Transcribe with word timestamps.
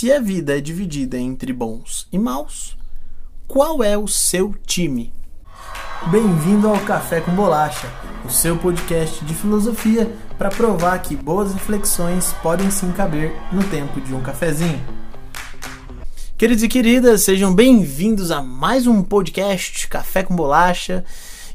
Se 0.00 0.10
a 0.10 0.18
vida 0.18 0.56
é 0.56 0.62
dividida 0.62 1.18
entre 1.18 1.52
bons 1.52 2.08
e 2.10 2.18
maus, 2.18 2.74
qual 3.46 3.84
é 3.84 3.98
o 3.98 4.08
seu 4.08 4.54
time? 4.64 5.12
Bem-vindo 6.10 6.68
ao 6.68 6.80
Café 6.86 7.20
com 7.20 7.32
Bolacha, 7.32 7.86
o 8.24 8.30
seu 8.30 8.56
podcast 8.56 9.22
de 9.22 9.34
filosofia 9.34 10.10
para 10.38 10.48
provar 10.48 11.02
que 11.02 11.14
boas 11.14 11.52
reflexões 11.52 12.32
podem 12.42 12.70
se 12.70 12.86
caber 12.92 13.36
no 13.52 13.62
tempo 13.64 14.00
de 14.00 14.14
um 14.14 14.22
cafezinho. 14.22 14.80
Queridos 16.38 16.64
e 16.64 16.68
queridas, 16.68 17.20
sejam 17.20 17.54
bem-vindos 17.54 18.30
a 18.30 18.40
mais 18.40 18.86
um 18.86 19.02
podcast 19.02 19.86
Café 19.86 20.22
com 20.22 20.34
Bolacha. 20.34 21.04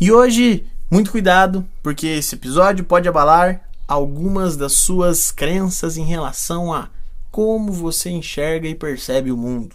E 0.00 0.10
hoje, 0.10 0.66
muito 0.90 1.12
cuidado, 1.12 1.64
porque 1.80 2.08
esse 2.08 2.34
episódio 2.34 2.84
pode 2.84 3.08
abalar 3.08 3.60
algumas 3.86 4.56
das 4.56 4.72
suas 4.72 5.30
crenças 5.30 5.96
em 5.96 6.04
relação 6.04 6.74
a 6.74 6.88
como 7.32 7.72
você 7.72 8.10
enxerga 8.10 8.68
e 8.68 8.74
percebe 8.74 9.32
o 9.32 9.36
mundo. 9.36 9.74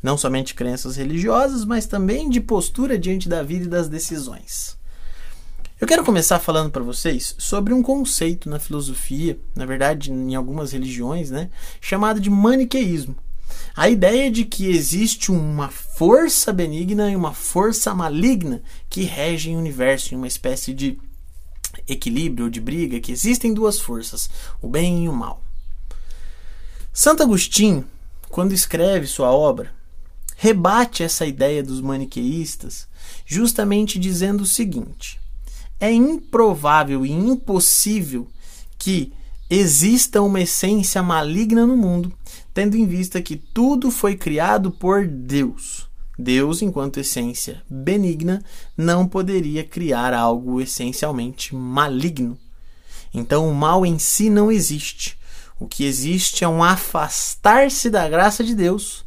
Não 0.00 0.16
somente 0.16 0.54
crenças 0.54 0.94
religiosas, 0.96 1.64
mas 1.64 1.86
também 1.86 2.30
de 2.30 2.40
postura 2.40 2.96
diante 2.96 3.28
da 3.28 3.42
vida 3.42 3.64
e 3.64 3.68
das 3.68 3.88
decisões. 3.88 4.78
Eu 5.80 5.88
quero 5.88 6.04
começar 6.04 6.38
falando 6.38 6.70
para 6.70 6.82
vocês 6.82 7.34
sobre 7.36 7.74
um 7.74 7.82
conceito 7.82 8.48
na 8.48 8.60
filosofia, 8.60 9.38
na 9.56 9.66
verdade, 9.66 10.12
em 10.12 10.36
algumas 10.36 10.72
religiões, 10.72 11.30
né, 11.30 11.50
chamado 11.80 12.20
de 12.20 12.30
maniqueísmo. 12.30 13.16
A 13.74 13.88
ideia 13.88 14.30
de 14.30 14.44
que 14.44 14.70
existe 14.70 15.32
uma 15.32 15.68
força 15.68 16.52
benigna 16.52 17.10
e 17.10 17.16
uma 17.16 17.32
força 17.32 17.92
maligna 17.92 18.62
que 18.88 19.02
regem 19.02 19.56
o 19.56 19.58
universo 19.58 20.14
em 20.14 20.16
uma 20.16 20.26
espécie 20.26 20.72
de 20.72 20.98
equilíbrio 21.88 22.46
ou 22.46 22.50
de 22.50 22.60
briga, 22.60 23.00
que 23.00 23.12
existem 23.12 23.52
duas 23.52 23.80
forças, 23.80 24.30
o 24.60 24.68
bem 24.68 25.04
e 25.04 25.08
o 25.08 25.12
mal. 25.12 25.47
Santo 27.00 27.22
Agostinho, 27.22 27.84
quando 28.28 28.52
escreve 28.52 29.06
sua 29.06 29.30
obra, 29.30 29.70
rebate 30.36 31.04
essa 31.04 31.24
ideia 31.24 31.62
dos 31.62 31.80
maniqueístas, 31.80 32.88
justamente 33.24 34.00
dizendo 34.00 34.40
o 34.40 34.46
seguinte: 34.46 35.20
é 35.78 35.92
improvável 35.92 37.06
e 37.06 37.12
impossível 37.12 38.26
que 38.76 39.12
exista 39.48 40.20
uma 40.20 40.40
essência 40.40 41.00
maligna 41.00 41.64
no 41.64 41.76
mundo, 41.76 42.12
tendo 42.52 42.76
em 42.76 42.84
vista 42.84 43.22
que 43.22 43.36
tudo 43.36 43.92
foi 43.92 44.16
criado 44.16 44.72
por 44.72 45.06
Deus. 45.06 45.88
Deus, 46.18 46.62
enquanto 46.62 46.98
essência 46.98 47.62
benigna, 47.70 48.42
não 48.76 49.06
poderia 49.06 49.62
criar 49.62 50.12
algo 50.12 50.60
essencialmente 50.60 51.54
maligno. 51.54 52.36
Então, 53.14 53.48
o 53.48 53.54
mal 53.54 53.86
em 53.86 54.00
si 54.00 54.28
não 54.28 54.50
existe. 54.50 55.16
O 55.58 55.66
que 55.66 55.84
existe 55.84 56.44
é 56.44 56.48
um 56.48 56.62
afastar-se 56.62 57.90
da 57.90 58.08
graça 58.08 58.44
de 58.44 58.54
Deus, 58.54 59.04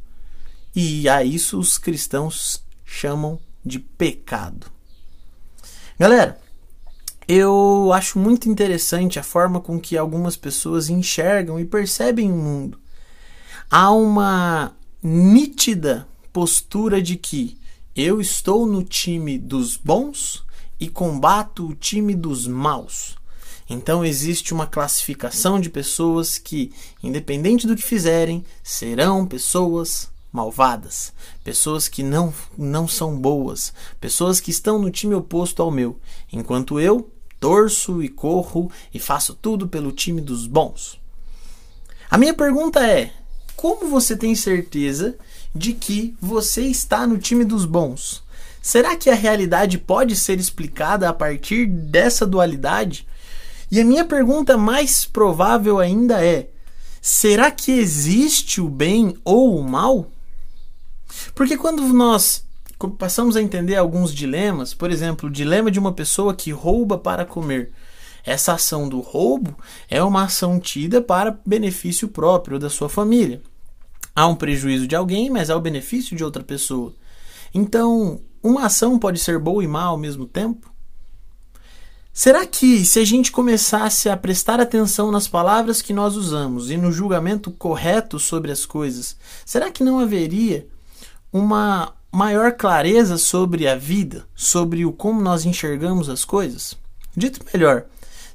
e 0.76 1.08
a 1.08 1.24
isso 1.24 1.58
os 1.58 1.78
cristãos 1.78 2.64
chamam 2.86 3.40
de 3.64 3.80
pecado. 3.80 4.68
Galera, 5.98 6.40
eu 7.28 7.92
acho 7.94 8.20
muito 8.20 8.50
interessante 8.50 9.18
a 9.20 9.24
forma 9.24 9.62
com 9.62 9.80
que 9.80 9.98
algumas 9.98 10.36
pessoas 10.36 10.90
enxergam 10.90 11.60
e 11.60 11.66
percebem 11.66 12.32
o 12.32 12.36
mundo. 12.36 12.80
Há 13.70 13.92
uma 13.92 14.76
nítida 15.02 16.08
postura 16.34 17.02
de 17.02 17.16
que 17.16 17.58
eu 17.96 18.20
estou 18.20 18.66
no 18.66 18.84
time 18.84 19.38
dos 19.38 19.78
bons 19.78 20.44
e 20.80 20.90
combato 20.90 21.68
o 21.68 21.76
time 21.76 22.16
dos 22.16 22.48
maus. 22.48 23.16
Então 23.74 24.04
existe 24.04 24.54
uma 24.54 24.68
classificação 24.68 25.58
de 25.58 25.70
pessoas 25.70 26.38
que, 26.38 26.74
independente 27.02 27.66
do 27.66 27.74
que 27.74 27.82
fizerem, 27.82 28.44
serão 28.62 29.26
pessoas 29.26 30.10
malvadas, 30.30 31.14
pessoas 31.42 31.88
que 31.88 32.04
não, 32.04 32.34
não 32.58 32.86
são 32.86 33.18
boas, 33.18 33.74
pessoas 33.98 34.42
que 34.42 34.52
estão 34.52 34.78
no 34.78 34.92
time 34.92 35.16
oposto 35.16 35.64
ao 35.64 35.72
meu, 35.72 35.98
enquanto 36.34 36.82
eu 36.82 37.10
torço 37.40 38.04
e 38.04 38.10
corro 38.10 38.70
e 38.94 39.00
faço 39.00 39.34
tudo 39.36 39.70
pelo 39.70 39.94
time 39.94 40.20
dos 40.20 40.48
bons. 40.48 41.00
A 42.10 42.18
minha 42.18 42.34
pergunta 42.34 42.86
é: 42.86 43.14
como 43.56 43.88
você 43.88 44.18
tem 44.18 44.36
certeza 44.36 45.16
de 45.56 45.72
que 45.72 46.14
você 46.20 46.64
está 46.64 47.08
no 47.08 47.18
time 47.18 47.46
dos 47.46 47.64
bons? 47.64 48.22
Será 48.62 48.98
que 48.98 49.10
a 49.10 49.16
realidade 49.16 49.78
pode 49.78 50.18
ser 50.18 50.42
explicada 50.42 51.08
a 51.08 51.14
partir 51.14 51.66
dessa 51.68 52.28
dualidade? 52.28 53.08
E 53.72 53.80
a 53.80 53.86
minha 53.86 54.04
pergunta 54.04 54.58
mais 54.58 55.06
provável 55.06 55.80
ainda 55.80 56.24
é: 56.24 56.50
será 57.02 57.50
que 57.50 57.72
existe 57.72 58.60
o 58.60 58.70
bem 58.70 59.16
ou 59.24 59.58
o 59.58 59.64
mal? 59.64 60.12
Porque 61.34 61.58
quando 61.58 61.82
nós 61.94 62.46
passamos 62.98 63.36
a 63.36 63.42
entender 63.42 63.76
alguns 63.76 64.14
dilemas, 64.14 64.74
por 64.74 64.92
exemplo, 64.92 65.30
o 65.30 65.32
dilema 65.32 65.72
de 65.72 65.80
uma 65.80 65.94
pessoa 65.94 66.34
que 66.34 66.52
rouba 66.52 66.98
para 66.98 67.26
comer. 67.26 67.72
Essa 68.24 68.54
ação 68.54 68.88
do 68.88 69.00
roubo 69.00 69.58
é 69.90 70.04
uma 70.04 70.24
ação 70.24 70.60
tida 70.60 71.02
para 71.02 71.40
benefício 71.46 72.08
próprio 72.08 72.60
da 72.60 72.70
sua 72.70 72.88
família. 72.88 73.42
Há 74.16 74.28
um 74.28 74.36
prejuízo 74.36 74.88
de 74.88 74.96
alguém, 74.96 75.30
mas 75.30 75.50
há 75.50 75.56
o 75.56 75.62
benefício 75.62 76.16
de 76.16 76.24
outra 76.24 76.44
pessoa. 76.44 76.94
Então, 77.54 78.22
uma 78.44 78.66
ação 78.66 79.00
pode 79.00 79.20
ser 79.20 79.40
boa 79.40 79.64
e 79.64 79.68
má 79.68 79.84
ao 79.84 79.98
mesmo 79.98 80.26
tempo? 80.26 80.72
Será 82.14 82.46
que, 82.46 82.84
se 82.84 83.00
a 83.00 83.06
gente 83.06 83.32
começasse 83.32 84.10
a 84.10 84.18
prestar 84.18 84.60
atenção 84.60 85.12
nas 85.12 85.30
palavras 85.30 85.82
que 85.82 85.94
nós 85.94 86.18
usamos 86.18 86.70
e 86.70 86.76
no 86.76 86.92
julgamento 86.92 87.52
correto 87.52 88.20
sobre 88.20 88.52
as 88.52 88.66
coisas, 88.66 89.16
será 89.46 89.72
que 89.72 89.84
não 89.84 89.98
haveria 89.98 90.68
uma 91.32 91.94
maior 92.12 92.52
clareza 92.52 93.18
sobre 93.18 93.66
a 93.66 93.76
vida, 93.76 94.28
sobre 94.36 94.86
o 94.86 94.92
como 94.92 95.22
nós 95.22 95.46
enxergamos 95.46 96.10
as 96.10 96.26
coisas? 96.26 96.78
Dito 97.16 97.46
melhor, 97.54 97.86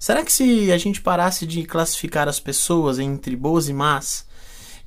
será 0.01 0.25
que 0.25 0.33
se 0.33 0.73
a 0.73 0.79
gente 0.79 1.03
parasse 1.03 1.47
de 1.47 1.63
classificar 1.65 2.29
as 2.29 2.41
pessoas 2.41 2.99
entre 2.99 3.37
boas 3.37 3.69
e 3.69 3.75
más 3.75 4.25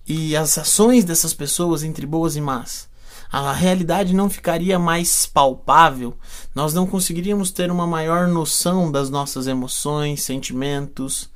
e 0.08 0.36
as 0.36 0.58
ações 0.58 1.06
dessas 1.06 1.36
pessoas 1.36 1.84
entre 1.84 2.08
boas 2.08 2.36
e 2.36 2.42
más, 2.42 2.89
a 3.32 3.54
realidade 3.54 4.14
não 4.14 4.30
ficaria 4.30 4.80
mais 4.80 5.26
palpável, 5.26 6.18
nós 6.56 6.74
não 6.74 6.88
conseguiríamos 6.88 7.52
ter 7.52 7.70
uma 7.70 7.86
maior 7.86 8.28
noção 8.28 8.92
das 8.92 9.10
nossas 9.10 9.46
emoções, 9.46 10.24
sentimentos, 10.24 11.30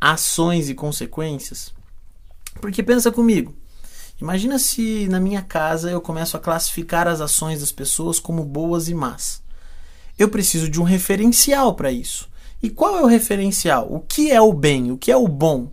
ações 0.00 0.68
e 0.68 0.74
consequências? 0.74 1.72
Porque 2.60 2.82
pensa 2.82 3.12
comigo, 3.12 3.54
imagina 4.20 4.58
se 4.58 5.06
na 5.08 5.20
minha 5.20 5.42
casa 5.42 5.90
eu 5.90 6.00
começo 6.00 6.36
a 6.36 6.40
classificar 6.40 7.06
as 7.06 7.20
ações 7.20 7.60
das 7.60 7.70
pessoas 7.70 8.18
como 8.18 8.44
boas 8.44 8.88
e 8.88 8.94
más. 8.94 9.40
Eu 10.18 10.28
preciso 10.28 10.68
de 10.68 10.80
um 10.80 10.84
referencial 10.84 11.74
para 11.74 11.92
isso. 11.92 12.28
E 12.62 12.70
qual 12.70 12.96
é 12.96 13.02
o 13.02 13.06
referencial? 13.06 13.86
O 13.88 14.00
que 14.00 14.32
é 14.32 14.40
o 14.40 14.52
bem? 14.52 14.90
O 14.90 14.96
que 14.96 15.12
é 15.12 15.16
o 15.16 15.28
bom? 15.28 15.70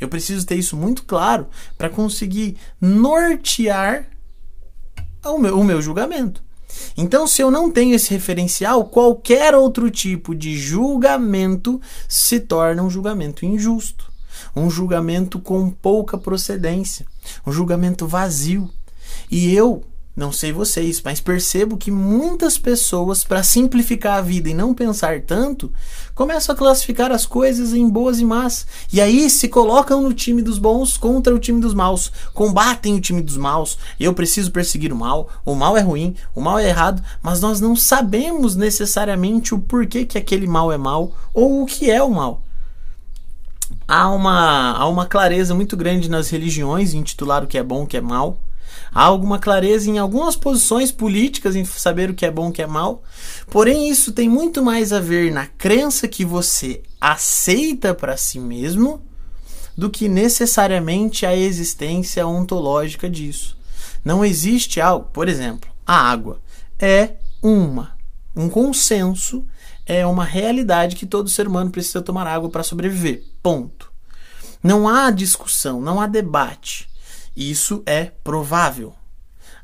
Eu 0.00 0.08
preciso 0.08 0.46
ter 0.46 0.56
isso 0.56 0.76
muito 0.76 1.04
claro 1.04 1.48
para 1.76 1.90
conseguir 1.90 2.56
nortear 2.80 4.08
o 5.30 5.38
meu, 5.38 5.58
o 5.58 5.64
meu 5.64 5.80
julgamento. 5.80 6.42
Então, 6.96 7.26
se 7.26 7.42
eu 7.42 7.50
não 7.50 7.70
tenho 7.70 7.94
esse 7.94 8.10
referencial, 8.10 8.84
qualquer 8.86 9.54
outro 9.54 9.90
tipo 9.90 10.34
de 10.34 10.56
julgamento 10.56 11.80
se 12.08 12.40
torna 12.40 12.82
um 12.82 12.90
julgamento 12.90 13.44
injusto, 13.44 14.10
um 14.56 14.70
julgamento 14.70 15.38
com 15.38 15.70
pouca 15.70 16.16
procedência, 16.16 17.06
um 17.46 17.52
julgamento 17.52 18.06
vazio. 18.06 18.70
E 19.30 19.54
eu 19.54 19.84
não 20.14 20.30
sei 20.30 20.52
vocês, 20.52 21.00
mas 21.02 21.22
percebo 21.22 21.78
que 21.78 21.90
muitas 21.90 22.58
pessoas, 22.58 23.24
para 23.24 23.42
simplificar 23.42 24.18
a 24.18 24.20
vida 24.20 24.50
e 24.50 24.54
não 24.54 24.74
pensar 24.74 25.22
tanto, 25.22 25.72
começam 26.14 26.54
a 26.54 26.58
classificar 26.58 27.10
as 27.10 27.24
coisas 27.24 27.72
em 27.72 27.88
boas 27.88 28.20
e 28.20 28.24
más. 28.24 28.66
E 28.92 29.00
aí 29.00 29.30
se 29.30 29.48
colocam 29.48 30.02
no 30.02 30.12
time 30.12 30.42
dos 30.42 30.58
bons 30.58 30.98
contra 30.98 31.34
o 31.34 31.38
time 31.38 31.62
dos 31.62 31.72
maus. 31.72 32.12
Combatem 32.34 32.94
o 32.94 33.00
time 33.00 33.22
dos 33.22 33.38
maus. 33.38 33.78
Eu 33.98 34.12
preciso 34.12 34.52
perseguir 34.52 34.92
o 34.92 34.96
mal. 34.96 35.30
O 35.46 35.54
mal 35.54 35.78
é 35.78 35.80
ruim, 35.80 36.14
o 36.34 36.42
mal 36.42 36.58
é 36.58 36.68
errado, 36.68 37.02
mas 37.22 37.40
nós 37.40 37.58
não 37.58 37.74
sabemos 37.74 38.54
necessariamente 38.54 39.54
o 39.54 39.58
porquê 39.58 40.04
que 40.04 40.18
aquele 40.18 40.46
mal 40.46 40.70
é 40.70 40.76
mal 40.76 41.14
ou 41.32 41.62
o 41.62 41.66
que 41.66 41.90
é 41.90 42.02
o 42.02 42.10
mal. 42.10 42.42
Há 43.88 44.10
uma, 44.10 44.72
há 44.72 44.86
uma 44.86 45.06
clareza 45.06 45.54
muito 45.54 45.74
grande 45.74 46.10
nas 46.10 46.28
religiões 46.28 46.92
em 46.92 46.98
intitular 46.98 47.42
o 47.42 47.46
que 47.46 47.56
é 47.56 47.62
bom, 47.62 47.84
o 47.84 47.86
que 47.86 47.96
é 47.96 48.00
mal. 48.00 48.38
Há 48.92 49.02
alguma 49.02 49.38
clareza 49.38 49.90
em 49.90 49.98
algumas 49.98 50.36
posições 50.36 50.92
políticas 50.92 51.56
em 51.56 51.64
saber 51.64 52.10
o 52.10 52.14
que 52.14 52.26
é 52.26 52.30
bom 52.30 52.48
e 52.48 52.50
o 52.50 52.52
que 52.52 52.62
é 52.62 52.66
mal. 52.66 53.02
Porém, 53.50 53.88
isso 53.88 54.12
tem 54.12 54.28
muito 54.28 54.62
mais 54.62 54.92
a 54.92 55.00
ver 55.00 55.32
na 55.32 55.46
crença 55.46 56.06
que 56.06 56.24
você 56.24 56.82
aceita 57.00 57.94
para 57.94 58.16
si 58.16 58.38
mesmo 58.38 59.02
do 59.76 59.90
que 59.90 60.08
necessariamente 60.08 61.24
a 61.24 61.34
existência 61.34 62.26
ontológica 62.26 63.08
disso. 63.08 63.56
Não 64.04 64.24
existe 64.24 64.80
algo, 64.80 65.08
por 65.12 65.28
exemplo, 65.28 65.70
a 65.86 65.94
água 65.94 66.40
é 66.78 67.16
uma, 67.42 67.96
um 68.34 68.48
consenso, 68.48 69.44
é 69.86 70.06
uma 70.06 70.24
realidade 70.24 70.96
que 70.96 71.06
todo 71.06 71.28
ser 71.28 71.46
humano 71.46 71.70
precisa 71.70 72.02
tomar 72.02 72.26
água 72.26 72.50
para 72.50 72.62
sobreviver. 72.62 73.24
Ponto. 73.42 73.92
Não 74.62 74.88
há 74.88 75.10
discussão, 75.10 75.80
não 75.80 76.00
há 76.00 76.06
debate. 76.06 76.88
Isso 77.36 77.82
é 77.86 78.04
provável. 78.04 78.94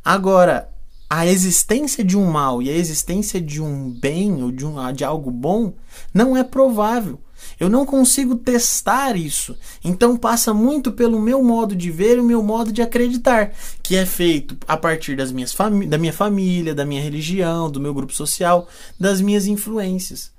Agora, 0.05 0.71
a 1.11 1.27
existência 1.27 2.05
de 2.05 2.17
um 2.17 2.31
mal 2.31 2.63
e 2.63 2.69
a 2.69 2.75
existência 2.75 3.41
de 3.41 3.63
um 3.63 3.91
bem 3.91 4.43
ou 4.43 4.51
de, 4.51 4.67
um, 4.67 4.93
de 4.93 5.05
algo 5.05 5.31
bom 5.31 5.75
não 6.13 6.37
é 6.37 6.45
provável. 6.45 7.19
Eu 7.59 7.69
não 7.69 7.87
consigo 7.87 8.37
testar 8.37 9.17
isso. 9.17 9.57
Então 9.83 10.17
passa 10.17 10.53
muito 10.53 10.93
pelo 10.93 11.21
meu 11.21 11.43
modo 11.43 11.75
de 11.75 11.91
ver 11.91 12.17
e 12.17 12.21
o 12.21 12.25
meu 12.25 12.43
modo 12.43 12.73
de 12.73 12.83
acreditar, 12.83 13.53
que 13.83 13.97
é 13.97 14.05
feito 14.05 14.57
a 14.67 14.77
partir 14.77 15.17
das 15.17 15.33
minhas 15.33 15.55
da 15.89 15.99
minha 15.99 16.13
família, 16.13 16.75
da 16.75 16.85
minha 16.85 17.03
religião, 17.03 17.71
do 17.71 17.81
meu 17.81 17.95
grupo 17.95 18.13
social, 18.13 18.69
das 18.99 19.21
minhas 19.21 19.47
influências. 19.47 20.31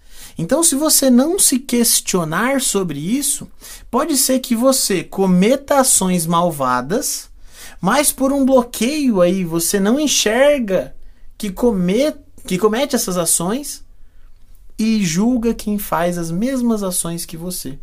Então, 0.42 0.64
se 0.64 0.74
você 0.74 1.10
não 1.10 1.38
se 1.38 1.60
questionar 1.60 2.62
sobre 2.62 2.98
isso, 2.98 3.52
pode 3.92 4.16
ser 4.16 4.40
que 4.40 4.56
você 4.56 5.04
cometa 5.04 5.82
ações 5.82 6.26
malvadas, 6.26 7.30
mas 7.82 8.14
por 8.14 8.32
um 8.32 8.46
bloqueio 8.46 9.20
aí 9.20 9.44
você 9.44 9.82
não 9.82 10.00
enxerga 10.00 10.96
que, 11.38 11.52
comet, 11.52 12.16
que 12.48 12.58
comete 12.58 12.96
essas 12.96 13.18
ações 13.18 13.84
e 14.80 15.04
julga 15.04 15.54
quem 15.54 15.78
faz 15.78 16.18
as 16.18 16.32
mesmas 16.32 16.84
ações 16.84 17.26
que 17.26 17.36
você. 17.36 17.78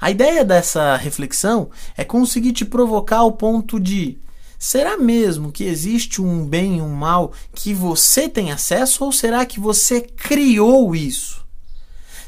A 0.00 0.10
ideia 0.10 0.44
dessa 0.44 0.96
reflexão 0.96 1.70
é 1.96 2.04
conseguir 2.04 2.52
te 2.52 2.64
provocar 2.64 3.18
ao 3.18 3.30
ponto 3.30 3.78
de 3.78 4.18
Será 4.58 4.96
mesmo 4.96 5.52
que 5.52 5.64
existe 5.64 6.20
um 6.20 6.44
bem 6.44 6.78
e 6.78 6.82
um 6.82 6.92
mal 6.92 7.32
que 7.54 7.72
você 7.72 8.28
tem 8.28 8.50
acesso 8.50 9.04
ou 9.04 9.12
será 9.12 9.46
que 9.46 9.60
você 9.60 10.00
criou 10.00 10.96
isso? 10.96 11.46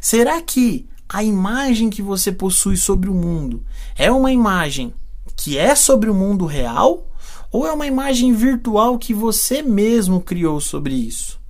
Será 0.00 0.40
que 0.40 0.88
a 1.08 1.24
imagem 1.24 1.90
que 1.90 2.00
você 2.00 2.30
possui 2.30 2.76
sobre 2.76 3.10
o 3.10 3.14
mundo 3.14 3.64
é 3.96 4.12
uma 4.12 4.30
imagem 4.30 4.94
que 5.36 5.58
é 5.58 5.74
sobre 5.74 6.08
o 6.08 6.14
mundo 6.14 6.46
real 6.46 7.08
ou 7.50 7.66
é 7.66 7.72
uma 7.72 7.86
imagem 7.86 8.32
virtual 8.32 8.96
que 8.96 9.12
você 9.12 9.60
mesmo 9.60 10.20
criou 10.20 10.60
sobre 10.60 10.94
isso? 10.94 11.40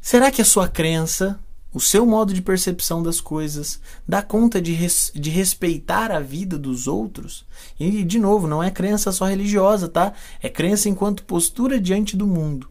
Será 0.00 0.30
que 0.30 0.42
a 0.42 0.44
sua 0.44 0.68
crença, 0.68 1.40
o 1.74 1.80
seu 1.80 2.06
modo 2.06 2.32
de 2.32 2.40
percepção 2.40 3.02
das 3.02 3.20
coisas, 3.20 3.80
dá 4.06 4.22
conta 4.22 4.62
de, 4.62 4.72
res, 4.72 5.10
de 5.12 5.28
respeitar 5.28 6.12
a 6.12 6.20
vida 6.20 6.56
dos 6.56 6.86
outros? 6.86 7.44
E, 7.78 8.04
de 8.04 8.18
novo, 8.20 8.46
não 8.46 8.62
é 8.62 8.70
crença 8.70 9.10
só 9.10 9.24
religiosa, 9.24 9.88
tá? 9.88 10.12
É 10.40 10.48
crença 10.48 10.88
enquanto 10.88 11.24
postura 11.24 11.80
diante 11.80 12.16
do 12.16 12.28
mundo. 12.28 12.68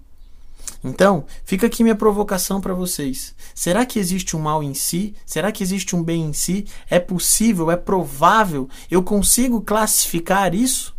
Então, 0.82 1.26
fica 1.44 1.68
aqui 1.68 1.84
minha 1.84 1.96
provocação 1.96 2.62
para 2.62 2.74
vocês. 2.74 3.36
Será 3.54 3.86
que 3.86 4.00
existe 4.00 4.36
um 4.36 4.40
mal 4.40 4.64
em 4.64 4.74
si? 4.74 5.16
Será 5.26 5.52
que 5.52 5.64
existe 5.64 5.96
um 5.96 6.04
bem 6.04 6.24
em 6.24 6.34
si? 6.34 6.66
É 6.90 7.00
possível? 7.00 7.70
É 7.70 7.76
provável? 7.76 8.70
Eu 8.90 9.04
consigo 9.04 9.62
classificar 9.62 10.56
isso? 10.56 10.96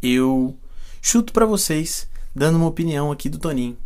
Eu 0.00 0.56
chuto 1.02 1.32
para 1.32 1.46
vocês, 1.46 2.08
dando 2.34 2.56
uma 2.56 2.66
opinião 2.66 3.10
aqui 3.10 3.28
do 3.28 3.38
Toninho. 3.38 3.76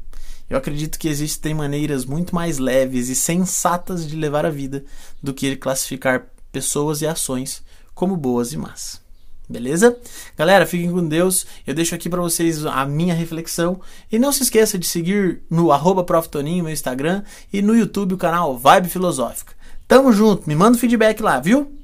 Eu 0.48 0.58
acredito 0.58 0.98
que 0.98 1.08
existem 1.08 1.54
maneiras 1.54 2.04
muito 2.04 2.34
mais 2.34 2.58
leves 2.58 3.08
e 3.08 3.14
sensatas 3.14 4.06
de 4.06 4.16
levar 4.16 4.44
a 4.44 4.50
vida 4.50 4.84
do 5.22 5.32
que 5.32 5.56
classificar 5.56 6.26
pessoas 6.52 7.02
e 7.02 7.06
ações 7.06 7.62
como 7.94 8.16
boas 8.16 8.52
e 8.52 8.56
más. 8.56 9.02
Beleza? 9.48 9.96
Galera, 10.36 10.64
fiquem 10.64 10.90
com 10.90 11.06
Deus. 11.06 11.46
Eu 11.66 11.74
deixo 11.74 11.94
aqui 11.94 12.08
para 12.08 12.20
vocês 12.20 12.64
a 12.64 12.84
minha 12.86 13.14
reflexão. 13.14 13.80
E 14.10 14.18
não 14.18 14.32
se 14.32 14.42
esqueça 14.42 14.78
de 14.78 14.86
seguir 14.86 15.42
no 15.50 15.70
arroba 15.70 16.04
meu 16.34 16.70
Instagram, 16.70 17.22
e 17.52 17.60
no 17.60 17.76
YouTube 17.76 18.14
o 18.14 18.18
canal 18.18 18.56
Vibe 18.56 18.88
Filosófica. 18.88 19.52
Tamo 19.86 20.12
junto, 20.12 20.48
me 20.48 20.54
manda 20.54 20.76
um 20.76 20.80
feedback 20.80 21.20
lá, 21.20 21.38
viu? 21.40 21.83